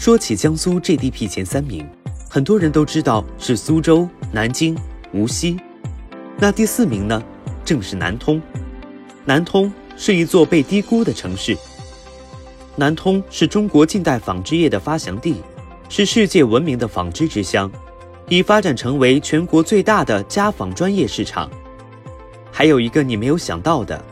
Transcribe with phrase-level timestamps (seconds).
[0.00, 1.86] 说起江苏 GDP 前三名，
[2.26, 4.74] 很多人都知道是苏州、南京、
[5.12, 5.58] 无锡。
[6.38, 7.22] 那第四名呢？
[7.66, 8.40] 正是南通。
[9.26, 11.54] 南通是一座被低估的城市。
[12.76, 15.42] 南通是中国近代纺织业的发祥地，
[15.90, 17.70] 是世界闻名的纺织之乡，
[18.26, 21.50] 已发展成为全国最大的家纺专业市场。
[22.50, 24.02] 还有一个你没有想到的，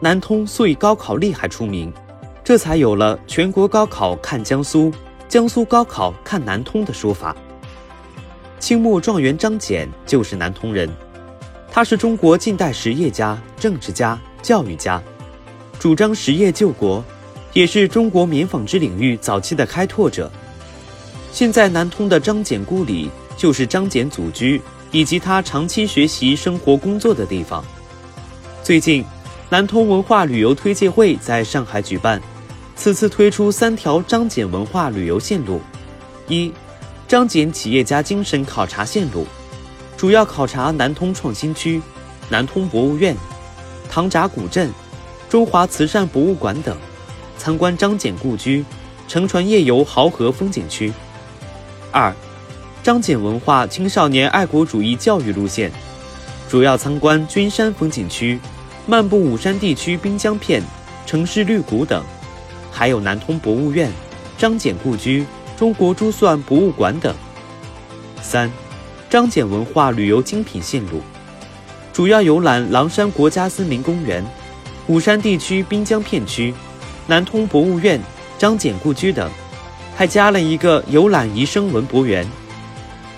[0.00, 1.92] 南通素以高考厉害出名，
[2.42, 4.92] 这才有了“全国高考看江苏，
[5.30, 7.34] 江苏高考看南通”的说法。
[8.58, 10.90] 清末状元张謇就是南通人，
[11.70, 15.00] 他是中国近代实业家、政治家、教育家，
[15.78, 17.02] 主张实业救国。
[17.52, 20.30] 也是中国棉纺织领域早期的开拓者。
[21.32, 27.64] 现在南通的张謇故里就是张謇祖居以及他长期学习、生活、工作的地方。
[28.62, 29.04] 最近，
[29.48, 32.22] 南通文化旅游推介会在上海举办，
[32.80, 35.60] 此次推出三条张謇文化旅游线路：
[36.28, 36.50] 一、
[37.06, 39.26] 张謇企业家精神考察线路，
[39.98, 41.82] 主要考察南通创新区、
[42.30, 43.14] 南通博物院、
[43.90, 44.70] 唐闸古镇、
[45.28, 46.74] 中华慈善博物馆等。
[47.36, 48.64] 参观张謇故居，
[49.06, 50.90] 乘船夜游濠河风景区。
[51.92, 52.14] 二，
[52.82, 55.70] 张謇文化青少年爱国主义教育路线，
[56.48, 58.40] 主要参观君山风景区，
[58.86, 60.62] 漫步武山地区滨江片、
[61.04, 62.02] 城市绿谷等，
[62.70, 63.90] 还有南通博物院、
[64.38, 65.26] 张謇故居、
[65.56, 67.14] 中国珠算博物馆等。
[68.22, 68.50] 三，
[69.08, 71.00] 张謇文化旅游精品线路，
[71.92, 74.24] 主要游览狼山国家森林公园、
[74.86, 76.54] 武山地区滨江片区。
[77.06, 78.00] 南通博物院、
[78.38, 79.28] 张謇故居等，
[79.96, 82.24] 还加了一个游览宜生文博园。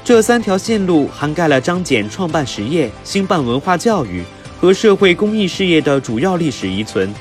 [0.02, 4.24] 这三条线路涵盖了张謇创办实业、兴办文化教育
[4.58, 7.12] 和社会公益事业的主要历史遗存，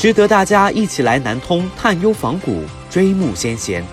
[0.00, 3.84] 值得大家一起来南通探幽访古、追慕先贤。